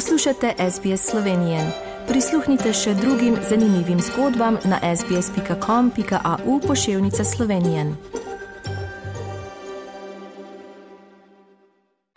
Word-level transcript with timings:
Poslušate 0.00 0.54
SBS 0.70 1.10
Slovenije. 1.10 1.60
Prisluhnite 2.08 2.72
še 2.72 2.94
drugim 2.94 3.34
zanimivim 3.48 3.98
zgodbam 4.00 4.56
na 4.64 4.78
sbsp.com.au 4.96 6.60
pošiljka 6.60 7.24
Slovenije. 7.24 7.84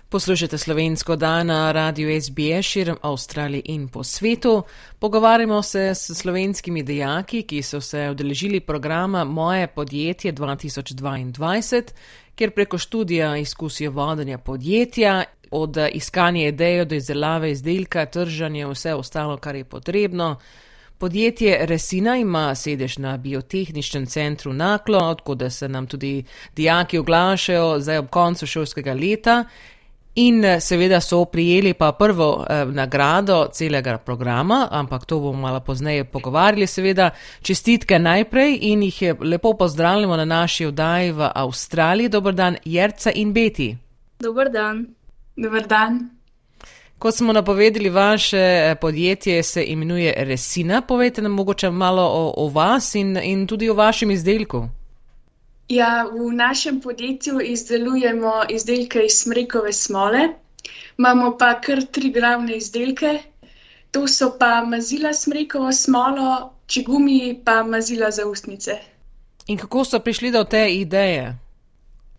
Poslušate 0.10 0.58
slovensko 0.58 1.16
dan 1.16 1.48
na 1.48 1.72
radiju 1.72 2.22
SBS 2.22 2.66
širom 2.66 2.98
Avstralije 3.02 3.62
in 3.66 3.88
po 3.88 4.04
svetu. 4.04 4.64
Pogovarjamo 5.00 5.62
se 5.62 5.80
s 5.96 6.16
slovenskimi 6.16 6.84
dejaki, 6.84 7.42
ki 7.42 7.62
so 7.62 7.82
se 7.82 8.10
odeležili 8.10 8.60
programa 8.60 9.24
Moje 9.24 9.68
podjetje 9.68 10.34
2022, 10.34 11.82
kjer 12.36 12.52
preko 12.52 12.78
študija 12.78 13.38
izkusijo 13.38 13.92
vodenja 13.92 14.38
podjetja 14.38 15.24
od 15.54 15.78
iskanja 15.92 16.48
ideje 16.48 16.86
do 16.86 16.96
izdelave 16.96 17.52
izdelka, 17.52 18.06
trženja, 18.06 18.68
vse 18.68 18.94
ostalo, 18.94 19.38
kar 19.38 19.56
je 19.56 19.64
potrebno. 19.64 20.36
Podjetje 20.98 21.66
Resina 21.66 22.18
ima 22.18 22.56
sedež 22.56 22.98
na 22.98 23.18
biotehničnem 23.18 24.06
centru 24.06 24.54
Naklo, 24.54 25.00
odkud 25.00 25.44
se 25.50 25.70
nam 25.70 25.88
tudi 25.88 26.24
dijaki 26.56 26.98
oglašajo 26.98 27.80
zdaj 27.80 27.98
ob 27.98 28.10
koncu 28.10 28.48
šolskega 28.48 28.94
leta. 28.94 29.44
In 30.16 30.44
seveda 30.60 31.02
so 31.02 31.26
prijeli 31.26 31.74
pa 31.74 31.92
prvo 31.92 32.46
eh, 32.50 32.66
nagrado 32.66 33.48
celega 33.52 33.98
programa, 33.98 34.68
ampak 34.72 35.06
to 35.06 35.20
bomo 35.20 35.42
malo 35.42 35.60
pozneje 35.60 36.04
pogovarjali. 36.04 36.68
Seveda 36.68 37.10
čestitke 37.42 38.00
najprej 38.00 38.58
in 38.62 38.84
jih 38.84 39.02
lepo 39.20 39.54
pozdravljamo 39.54 40.18
na 40.18 40.26
naši 40.26 40.66
oddaji 40.66 41.12
v 41.12 41.30
Avstraliji. 41.36 42.10
Dobr 42.10 42.34
dan, 42.34 42.58
Jerca 42.66 43.12
in 43.12 43.34
Beti. 43.34 43.78
Dobr 44.20 44.50
dan. 44.50 44.86
Dobar 45.36 45.68
dan. 45.68 46.10
Kot 47.00 47.16
smo 47.16 47.34
napovedali, 47.34 47.90
vaše 47.90 48.38
eh, 48.38 48.76
podjetje 48.82 49.44
se 49.44 49.64
imenuje 49.66 50.14
Resina. 50.18 50.82
Povejte 50.82 51.22
nam 51.22 51.32
mogoče 51.32 51.70
malo 51.70 52.04
o, 52.04 52.34
o 52.38 52.50
vas 52.50 52.96
in, 52.96 53.18
in 53.18 53.48
tudi 53.48 53.70
o 53.70 53.74
vašem 53.74 54.12
izdelku. 54.12 54.68
Ja, 55.68 56.06
v 56.12 56.32
našem 56.34 56.82
podjetju 56.82 57.42
izdelujemo 57.42 58.34
izdelke 58.50 59.06
iz 59.06 59.14
smrekove 59.14 59.74
smole. 59.74 60.20
Imamo 60.98 61.38
pa 61.38 61.62
kar 61.62 61.86
tri 61.92 62.12
glavne 62.12 62.58
izdelke. 62.58 63.20
To 63.92 64.08
so 64.08 64.32
pa 64.40 64.66
mazila 64.66 65.14
smrekovo 65.14 65.72
smolo, 65.72 66.54
čigumi 66.68 67.42
pa 67.46 67.64
mazila 67.64 68.12
za 68.12 68.26
ustnice. 68.26 68.72
In 69.48 69.58
kako 69.58 69.86
so 69.86 70.00
prišli 70.00 70.32
do 70.32 70.44
te 70.44 70.76
ideje? 70.76 71.43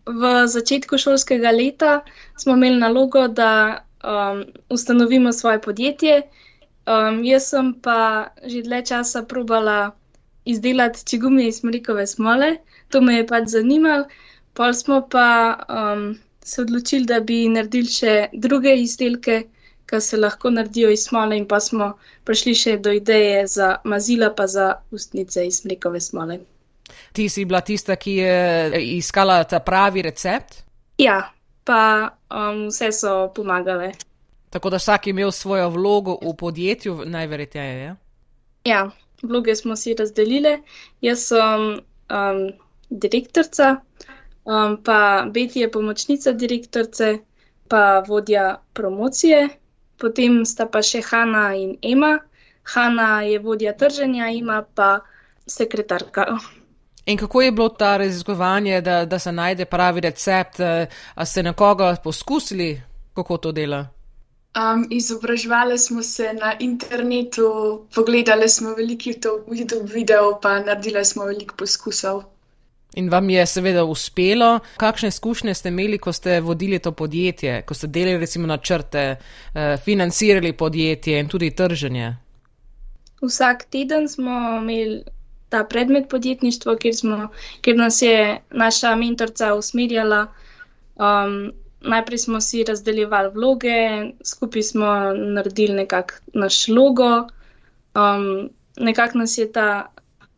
V 0.06 0.46
začetku 0.46 0.98
šolskega 0.98 1.50
leta 1.50 2.04
smo 2.36 2.56
imeli 2.56 2.78
nalogo, 2.80 3.28
da 3.28 3.84
um, 4.04 4.44
ustanovimo 4.68 5.32
svoje 5.32 5.60
podjetje. 5.60 6.22
Um, 6.86 7.24
jaz 7.24 7.48
sem 7.48 7.72
pa 7.80 8.28
že 8.44 8.62
dlje 8.62 8.82
časa 8.86 9.22
probala 9.22 9.92
izdelati 10.44 11.06
čigumi 11.06 11.46
iz 11.48 11.64
mrikove 11.64 12.06
smole, 12.06 12.56
to 12.88 13.00
me 13.00 13.16
je 13.16 13.26
pač 13.26 13.48
zanimalo. 13.48 14.04
Pol 14.54 14.72
smo 14.74 15.00
pa 15.10 15.56
um, 15.68 16.18
se 16.44 16.62
odločili, 16.62 17.06
da 17.06 17.20
bi 17.20 17.48
naredili 17.48 17.88
še 17.88 18.28
druge 18.32 18.76
izdelke, 18.76 19.42
ki 19.86 20.00
se 20.00 20.16
lahko 20.16 20.50
naredijo 20.50 20.90
iz 20.90 21.06
smole, 21.08 21.36
in 21.36 21.48
pa 21.48 21.60
smo 21.60 21.94
prišli 22.24 22.54
še 22.54 22.76
do 22.76 22.92
ideje 22.92 23.46
za 23.46 23.76
mazila, 23.84 24.30
pa 24.36 24.46
za 24.46 24.74
ustnice 24.90 25.46
iz 25.46 25.64
mrikove 25.64 26.00
smole. 26.00 26.38
Ti 27.12 27.28
si 27.28 27.44
bila 27.44 27.60
tista, 27.60 27.96
ki 27.96 28.16
je 28.16 28.36
iskala 28.96 29.44
ta 29.44 29.60
pravi 29.60 30.02
recept? 30.02 30.64
Ja, 30.98 31.32
pa 31.64 32.10
um, 32.30 32.68
vse 32.68 32.92
so 32.92 33.32
pomagale. 33.34 33.92
Tako 34.50 34.70
da 34.70 34.76
vsak 34.76 35.06
je 35.06 35.10
imel 35.10 35.30
svojo 35.30 35.68
vlogo 35.70 36.18
v 36.22 36.36
podjetju, 36.38 37.02
najverjetneje. 37.06 37.84
Ja? 37.84 37.96
ja, 38.64 38.90
vloge 39.22 39.56
smo 39.56 39.76
si 39.76 39.94
razdelili. 39.94 40.62
Jaz 41.00 41.26
sem 41.28 41.62
um, 42.10 42.52
direktorica, 42.90 43.80
um, 44.44 44.76
pa 44.84 45.26
Beti 45.30 45.60
je 45.60 45.70
pomočnica 45.70 46.32
direktorice, 46.32 47.18
pa 47.68 48.04
vodja 48.08 48.60
promocije, 48.72 49.48
potem 49.98 50.44
sta 50.44 50.66
pa 50.66 50.82
še 50.82 51.02
Hanna 51.10 51.54
in 51.54 51.76
Ema. 51.82 52.18
Hanna 52.74 53.22
je 53.22 53.38
vodja 53.38 53.74
trženja, 53.76 54.28
ima 54.28 54.62
pa 54.74 55.00
sekretarka. 55.46 56.26
In 57.06 57.18
kako 57.18 57.42
je 57.42 57.52
bilo 57.52 57.68
ta 57.68 57.96
raziskovanje, 57.96 58.80
da, 58.80 59.04
da 59.04 59.18
se 59.18 59.32
najde 59.32 59.64
pravi 59.64 60.00
recept? 60.00 60.60
Eh, 60.60 60.86
a 61.14 61.24
ste 61.24 61.42
nekoga 61.42 61.96
poskusili, 62.04 62.82
kako 63.14 63.36
to 63.36 63.52
dela? 63.52 63.86
Um, 64.54 64.86
izobraževali 64.90 65.78
smo 65.78 66.02
se 66.02 66.32
na 66.32 66.54
internetu, 66.60 67.80
pogledali 67.94 68.48
smo 68.48 68.74
veliko 68.74 69.02
YouTube 69.02 69.92
videov, 69.94 70.40
pa 70.42 70.60
naredili 70.60 71.04
smo 71.04 71.24
veliko 71.24 71.54
poskusov. 71.56 72.22
In 72.94 73.08
vam 73.10 73.30
je 73.30 73.46
seveda 73.46 73.84
uspelo. 73.84 74.60
Kakšne 74.76 75.08
izkušnje 75.08 75.54
ste 75.54 75.68
imeli, 75.68 75.98
ko 75.98 76.12
ste 76.12 76.40
vodili 76.40 76.78
to 76.78 76.92
podjetje, 76.92 77.62
ko 77.62 77.74
ste 77.74 77.86
delali 77.86 78.18
recimo 78.18 78.46
načrte, 78.46 79.16
eh, 79.54 79.76
financirali 79.84 80.52
podjetje 80.52 81.20
in 81.20 81.28
tudi 81.28 81.50
trženje? 81.50 82.16
Vsak 83.22 83.64
teden 83.64 84.08
smo 84.08 84.30
imeli 84.62 85.02
ta 85.48 85.64
predmet 85.64 86.08
podjetništva, 86.08 86.76
kjer, 86.76 86.96
smo, 86.96 87.28
kjer 87.60 87.76
nas 87.76 88.02
je 88.02 88.40
naša 88.50 88.94
mentorica 88.96 89.54
usmerjala. 89.54 90.26
Um, 90.96 91.52
najprej 91.80 92.18
smo 92.18 92.40
si 92.40 92.64
razdeljevali 92.64 93.30
vloge, 93.34 93.76
skupaj 94.24 94.62
smo 94.62 94.86
naredili 95.14 95.74
nekako 95.74 96.14
naš 96.34 96.68
logo. 96.68 97.10
Um, 97.94 98.50
nekako 98.76 99.18
nas 99.18 99.38
je 99.38 99.52
ta 99.52 99.86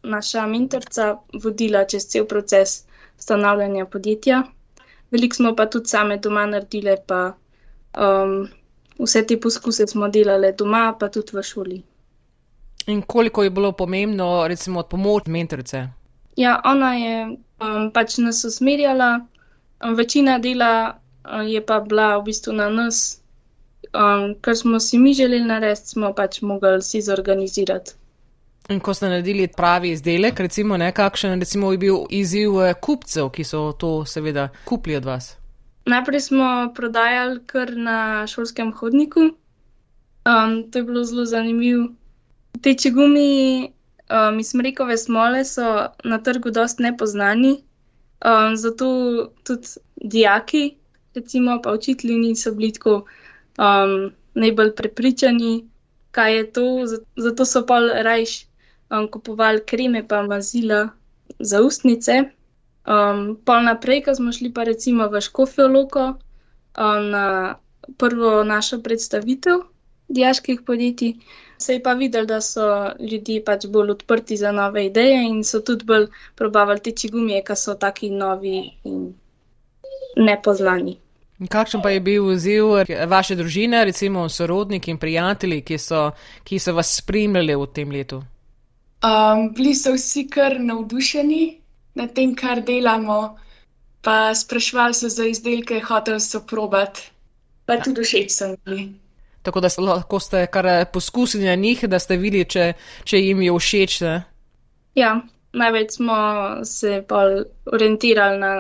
naša 0.03 0.47
mentorica 0.47 1.17
vodila 1.43 1.85
čez 1.85 2.07
cel 2.07 2.27
proces 2.27 2.85
stanavljanja 3.19 3.87
podjetja. 3.87 4.43
Veliko 5.11 5.37
smo 5.37 5.57
pa 5.57 5.67
tudi 5.67 5.89
same 5.89 6.17
doma 6.19 6.47
naredili, 6.47 6.97
pa 7.07 7.33
um, 7.97 8.49
vse 8.99 9.27
te 9.27 9.41
poskuse 9.41 9.87
smo 9.87 10.09
delali 10.09 10.53
doma, 10.59 10.97
pa 11.01 11.09
tudi 11.09 11.37
v 11.37 11.43
šoli. 11.43 11.83
In 12.87 13.03
koliko 13.03 13.43
je 13.43 13.51
bilo 13.51 13.73
pomembno, 13.73 14.49
recimo, 14.49 14.83
pomoč 14.83 15.27
mentorice? 15.27 15.89
Ja, 16.37 16.61
ona 16.65 16.95
je 16.95 17.27
um, 17.27 17.91
pač 17.93 18.19
nas 18.19 18.45
usmerjala, 18.45 19.21
um, 19.85 19.95
večina 19.95 20.39
dela 20.39 20.99
um, 21.25 21.47
je 21.49 21.67
pa 21.67 21.81
bila 21.81 22.19
v 22.19 22.25
bistvu 22.25 22.53
na 22.53 22.69
nas, 22.71 23.21
um, 23.93 24.35
kar 24.41 24.57
smo 24.57 24.81
si 24.81 24.99
mi 24.99 25.15
želeli 25.15 25.45
narediti, 25.45 25.89
smo 25.89 26.13
pač 26.15 26.41
mogli 26.43 26.83
si 26.83 27.03
zorganizirati. 27.03 27.93
In 28.69 28.81
ko 28.81 28.95
ste 28.95 29.09
naredili 29.09 29.47
pravi 29.49 29.91
izdelek, 29.95 30.41
recimo, 30.41 30.77
ne, 30.77 30.93
kakšen 30.93 31.41
recimo, 31.41 31.73
je 31.73 31.79
bil 31.79 31.99
izziv 32.11 32.61
eh, 32.63 32.75
kupcev, 32.75 33.31
ki 33.31 33.45
so 33.45 33.73
to 33.73 34.05
seveda 34.05 34.49
kupili 34.65 34.97
od 34.97 35.05
vas? 35.05 35.37
Najprej 35.87 36.21
smo 36.21 36.73
prodajali 36.75 37.41
kar 37.47 37.71
na 37.77 38.27
šolskem 38.27 38.73
hodniku. 38.75 39.21
Um, 40.27 40.65
to 40.71 40.79
je 40.79 40.85
bilo 40.85 41.05
zelo 41.05 41.25
zanimivo. 41.25 41.93
Te 42.63 42.75
čigumi 42.75 43.29
um, 44.11 44.39
iz 44.39 44.55
mrekove 44.55 44.97
smole 44.97 45.45
so 45.45 45.89
na 46.05 46.19
trgu 46.23 46.51
dosti 46.51 46.83
nepoznani, 46.83 47.53
um, 48.25 48.57
zato 48.57 48.89
tudi 49.45 49.69
dijaki, 49.97 50.77
recimo 51.15 51.61
pa 51.63 51.73
učitelji, 51.73 52.19
niso 52.19 52.53
bili 52.53 52.73
tako 52.73 53.05
um, 53.59 54.13
najbolj 54.35 54.75
prepričani, 54.75 55.69
kaj 56.11 56.37
je 56.37 56.53
to. 56.53 56.67
Zato 57.17 57.45
so 57.45 57.67
pa 57.67 57.81
rajš 57.81 58.47
um, 58.91 59.09
kupovali 59.11 59.65
kreme 59.67 60.09
pa 60.09 60.23
mazila 60.23 60.89
za 61.39 61.63
ustnice. 61.63 62.23
Um, 62.87 63.39
pol 63.45 63.65
naprej, 63.67 64.05
ko 64.05 64.15
smo 64.15 64.33
šli 64.33 64.53
pa 64.55 64.65
recimo 64.65 65.09
v 65.09 65.21
Škofijo 65.21 65.69
Loko 65.69 66.07
um, 66.09 67.11
na 67.11 67.57
prvo 67.99 68.45
našo 68.45 68.83
predstavitev 68.83 69.65
dijaških 70.09 70.61
podjetij 70.67 71.15
se 71.59 71.73
je 71.73 71.83
pa 71.83 71.93
videl, 71.93 72.27
da 72.27 72.41
so 72.41 72.93
ljudje 73.01 73.45
pač 73.45 73.67
bolj 73.67 73.91
odprti 73.91 74.37
za 74.37 74.53
nove 74.53 74.87
ideje 74.87 75.23
in 75.29 75.45
so 75.45 75.61
tudi 75.61 75.85
bolj 75.85 76.07
probavali 76.35 76.81
te 76.81 76.93
čigumije, 76.93 77.43
ki 77.45 77.57
so 77.57 77.75
taki 77.75 78.11
novi 78.11 78.59
in 78.85 79.15
nepoznani. 80.17 80.97
Kakšen 81.49 81.83
pa 81.83 81.91
je 81.91 82.01
bil 82.01 82.29
odziv 82.33 82.65
vaše 83.09 83.37
družine, 83.37 83.85
recimo 83.85 84.29
sorodniki 84.29 84.91
in 84.91 84.99
prijatelji, 84.99 85.61
ki 85.63 85.79
so, 85.79 86.11
ki 86.45 86.59
so 86.59 86.73
vas 86.73 86.95
spremljali 86.97 87.57
v 87.57 87.67
tem 87.73 87.91
letu? 87.93 88.23
Um, 89.05 89.51
bili 89.55 89.75
so 89.75 89.93
vsi 89.93 90.25
kar 90.33 90.57
navdušeni 90.61 91.43
nad 91.95 92.15
tem, 92.17 92.33
kar 92.35 92.63
delamo, 92.65 93.37
pa 94.01 94.35
sprašvali 94.35 94.95
so 94.95 95.09
za 95.09 95.27
izdelke, 95.29 95.81
hoteli 95.81 96.21
so 96.21 96.41
probati, 96.41 97.11
pa 97.67 97.77
tudi 97.85 98.05
všeč 98.05 98.33
so 98.33 98.55
bili. 98.65 98.89
Tako 99.47 99.61
da 99.61 99.69
lahko 99.79 100.19
ste 100.21 100.47
kar 100.51 100.67
eh, 100.67 100.85
poskusili 100.93 101.45
na 101.45 101.55
njih, 101.55 101.85
da 101.87 101.99
ste 101.99 102.17
videli, 102.17 102.45
če, 102.45 102.73
če 103.05 103.21
jim 103.21 103.43
je 103.45 103.53
všeč. 103.55 104.01
Ne? 104.03 104.15
Ja, 104.99 105.21
največ 105.53 105.93
smo 106.01 106.17
se 106.67 107.05
orientirali 107.73 108.41
na, 108.41 108.51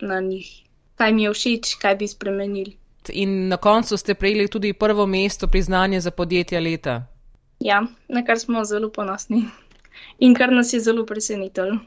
na 0.00 0.20
njih, 0.20 0.46
kaj 0.94 1.10
jim 1.10 1.18
je 1.18 1.32
všeč, 1.34 1.72
kaj 1.82 1.96
bi 1.98 2.08
spremenili. 2.08 2.76
In 3.10 3.48
na 3.48 3.56
koncu 3.56 3.96
ste 3.98 4.14
prejeli 4.14 4.46
tudi 4.48 4.70
prvo 4.72 5.06
mesto 5.06 5.48
priznanje 5.50 6.00
za 6.00 6.10
podjetje 6.10 6.60
leta. 6.60 6.94
Ja, 7.60 7.82
na 8.08 8.22
kar 8.24 8.38
smo 8.38 8.62
zelo 8.64 8.92
ponosni 8.94 9.42
in 10.18 10.34
kar 10.34 10.52
nas 10.52 10.72
je 10.72 10.80
zelo 10.80 11.06
presenetilo. 11.06 11.80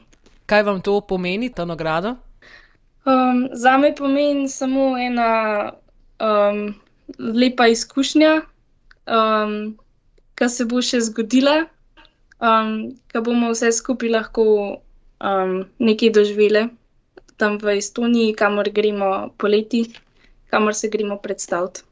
Kaj 0.46 0.62
vam 0.68 0.82
to 0.84 1.00
pomeni, 1.00 1.48
ta 1.48 1.64
nagrada? 1.64 2.16
Um, 3.08 3.48
za 3.52 3.78
me 3.78 3.94
pomeni 3.96 4.48
samo 4.48 4.98
ena 4.98 5.32
um, 6.20 6.74
lepa 7.18 7.68
izkušnja, 7.68 8.40
um, 9.06 9.78
ki 10.34 10.48
se 10.48 10.64
bo 10.68 10.82
še 10.82 11.00
zgodila, 11.08 11.64
um, 12.40 12.92
ki 13.10 13.24
bomo 13.24 13.52
vse 13.54 13.72
skupaj 13.72 14.12
lahko 14.12 14.44
um, 14.76 15.64
nekaj 15.78 16.12
doživeli 16.14 16.68
tam 17.38 17.58
v 17.62 17.78
Estoniji, 17.78 18.34
kamor 18.34 18.68
gremo 18.74 19.30
poleti, 19.38 19.86
kamor 20.50 20.74
se 20.74 20.90
gremo 20.90 21.16
predstaviti. 21.22 21.86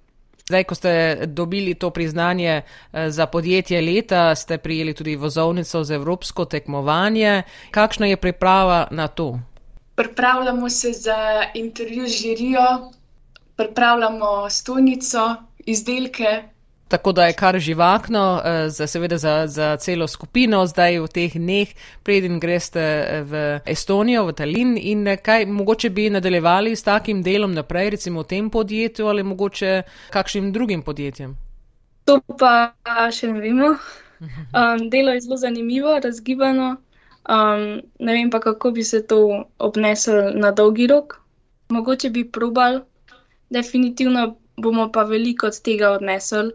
Zdaj, 0.47 0.65
ko 0.65 0.75
ste 0.75 0.91
dobili 1.27 1.75
to 1.75 1.91
priznanje 1.91 2.63
eh, 2.63 3.11
za 3.11 3.27
podjetje 3.27 3.81
leta, 3.83 4.35
ste 4.35 4.59
prijeli 4.59 4.95
tudi 4.95 5.17
vozovnico 5.17 5.85
za 5.85 5.95
evropsko 5.95 6.45
tekmovanje. 6.45 7.43
Kakšna 7.71 8.07
je 8.07 8.17
priprava 8.17 8.87
na 8.91 9.09
to? 9.09 9.39
Pripravljamo 9.95 10.71
se 10.71 10.93
za 10.93 11.51
intervju 11.55 12.07
z 12.07 12.23
žirijo, 12.23 12.93
pripravljamo 13.57 14.51
stolnico, 14.51 15.35
izdelke, 15.59 16.43
Tako 16.89 17.13
da 17.13 17.27
je 17.27 17.33
kar 17.33 17.59
živahno, 17.59 18.43
eh, 18.45 18.69
za, 18.69 18.87
seveda 18.87 19.19
za, 19.19 19.47
za 19.47 19.77
celo 19.77 20.07
skupino, 20.07 20.67
zdaj 20.67 20.99
v 20.99 21.09
teh 21.09 21.33
dneh, 21.35 21.69
preden 22.03 22.39
greste 22.41 22.81
eh, 22.81 23.23
v 23.23 23.61
Estonijo, 23.67 24.23
v 24.27 24.33
Tallinn 24.33 24.77
in 24.79 25.09
eh, 25.09 25.17
kaj 25.17 25.47
mogoče 25.47 25.91
bi 25.91 26.11
nadaljevali 26.11 26.77
s 26.77 26.83
takim 26.83 27.23
delom 27.23 27.55
naprej, 27.55 27.91
recimo 27.91 28.23
v 28.23 28.27
tem 28.27 28.51
podjetju 28.51 29.07
ali 29.07 29.23
mogoče 29.23 29.83
kakšnim 30.11 30.53
drugim 30.53 30.83
podjetjem. 30.83 31.35
To 32.05 32.21
pa 32.39 32.73
še 33.11 33.33
ne 33.33 33.41
vemo. 33.41 33.77
Um, 34.57 34.89
delo 34.89 35.13
je 35.13 35.21
zelo 35.21 35.37
zanimivo, 35.37 35.99
razgibano. 36.01 36.77
Um, 37.29 37.83
ne 38.01 38.13
vem 38.17 38.31
pa, 38.31 38.41
kako 38.41 38.71
bi 38.71 38.83
se 38.83 39.03
to 39.07 39.45
obneslo 39.59 40.31
na 40.33 40.51
dolgi 40.57 40.87
rok. 40.87 41.19
Mogoče 41.69 42.11
bi 42.11 42.23
probal, 42.25 42.81
definitivno 43.51 44.37
bomo 44.57 44.93
pa 44.93 45.03
veliko 45.03 45.47
od 45.47 45.61
tega 45.63 45.91
odnesli. 45.91 46.53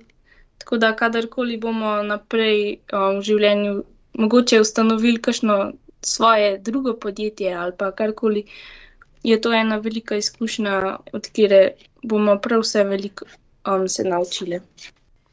Tako 0.58 0.78
da, 0.78 0.96
kadarkoli 0.96 1.58
bomo 1.58 2.02
naprej 2.04 2.78
um, 2.94 3.20
v 3.20 3.22
življenju 3.26 3.84
mogoče 4.14 4.60
ustanovili 4.62 5.22
kakšno 5.22 5.58
svoje 6.02 6.58
drugo 6.58 6.94
podjetje 6.94 7.54
ali 7.54 7.74
pa 7.78 7.92
karkoli, 7.92 8.44
je 9.24 9.42
to 9.42 9.54
ena 9.54 9.78
velika 9.78 10.16
izkušnja, 10.16 10.98
od 11.14 11.28
kire 11.28 11.62
bomo 12.04 12.38
prav 12.42 12.62
vse 12.66 12.84
veliko 12.84 13.26
um, 13.68 13.88
se 13.88 14.04
naučili. 14.04 14.60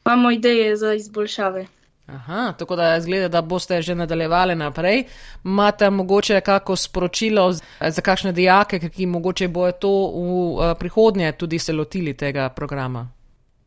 Imamo 0.06 0.30
ideje 0.30 0.76
za 0.76 0.94
izboljšave. 0.94 1.66
Aha, 2.08 2.52
tako 2.58 2.76
da 2.76 3.00
zgleda, 3.00 3.28
da 3.28 3.42
boste 3.42 3.82
že 3.82 3.94
nadaljevali 3.94 4.54
naprej. 4.54 5.04
Imate 5.44 5.90
mogoče 5.90 6.40
kako 6.40 6.76
sporočilo 6.76 7.52
za 7.80 8.02
kakšne 8.02 8.32
dijake, 8.32 8.78
ki 8.88 9.06
mogoče 9.06 9.48
bojo 9.48 9.72
to 9.72 9.90
v 9.90 10.20
uh, 10.20 10.76
prihodnje 10.78 11.32
tudi 11.32 11.58
se 11.58 11.72
lotili 11.72 12.14
tega 12.16 12.48
programa? 12.48 13.08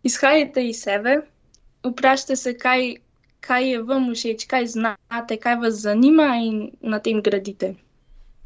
Izhajajte 0.03 0.67
iz 0.67 0.81
sebe, 0.81 1.21
vprašajte 1.83 2.35
se, 2.35 2.57
kaj, 2.57 2.95
kaj 3.39 3.69
je 3.71 3.81
vam 3.83 4.09
všeč, 4.15 4.45
kaj 4.45 4.65
znate, 4.65 5.37
kaj 5.37 5.55
vas 5.55 5.73
zanima 5.73 6.35
in 6.41 6.71
na 6.81 6.99
tem 6.99 7.21
gradite. 7.21 7.75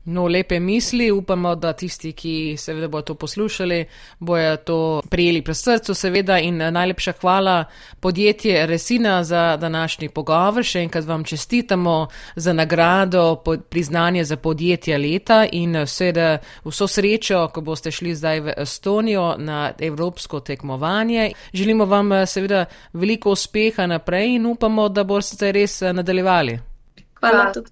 No, 0.05 0.27
lepe 0.27 0.59
misli, 0.59 1.11
upamo, 1.11 1.55
da 1.55 1.73
tisti, 1.73 2.11
ki 2.13 2.55
seveda 2.57 2.87
bodo 2.87 3.01
to 3.01 3.13
poslušali, 3.15 3.85
bojo 4.19 4.57
to 4.57 5.01
prijeli 5.09 5.41
pri 5.41 5.53
srcu, 5.53 5.93
seveda 5.93 6.37
in 6.39 6.61
eh, 6.61 6.71
najlepša 6.71 7.13
hvala 7.21 7.65
podjetje 7.99 8.65
Resina 8.65 9.23
za 9.23 9.57
današnji 9.57 10.09
pogovor. 10.09 10.63
Še 10.63 10.83
enkrat 10.85 11.05
vam 11.05 11.23
čestitamo 11.23 12.07
za 12.35 12.53
nagrado, 12.53 13.43
priznanje 13.69 14.23
za 14.23 14.37
podjetje 14.37 14.97
leta 14.97 15.45
in 15.51 15.75
eh, 15.75 15.87
seveda 15.87 16.37
vso 16.65 16.87
srečo, 16.87 17.47
ko 17.47 17.61
boste 17.61 17.91
šli 17.91 18.15
zdaj 18.15 18.39
v 18.39 18.53
Estonijo 18.57 19.35
na 19.37 19.71
evropsko 19.79 20.39
tekmovanje. 20.39 21.31
Želimo 21.53 21.85
vam 21.85 22.11
eh, 22.11 22.25
seveda 22.25 22.65
veliko 22.93 23.31
uspeha 23.31 23.87
naprej 23.87 24.35
in 24.35 24.45
upamo, 24.45 24.89
da 24.89 25.03
boste 25.03 25.51
res 25.51 25.81
nadaljevali. 25.81 26.59
Hvala 27.19 27.53
tudi. 27.53 27.71